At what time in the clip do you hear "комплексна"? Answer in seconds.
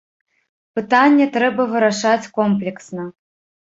2.41-3.03